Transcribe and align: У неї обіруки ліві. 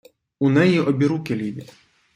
У 0.39 0.49
неї 0.49 0.79
обіруки 0.79 1.35
ліві. 1.35 1.67